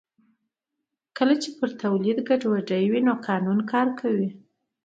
کله 1.17 1.35
چې 1.41 1.49
پر 1.57 1.69
تولید 1.83 2.17
ګډوډي 2.27 2.83
وي 2.91 3.01
نو 3.07 3.13
قانون 3.27 3.59
کار 3.71 3.87
کوي 3.99 4.29